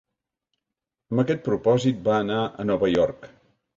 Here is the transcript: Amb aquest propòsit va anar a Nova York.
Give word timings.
Amb 1.11 1.21
aquest 1.23 1.45
propòsit 1.49 2.03
va 2.11 2.17
anar 2.25 2.39
a 2.43 2.67
Nova 2.71 2.91
York. 2.95 3.29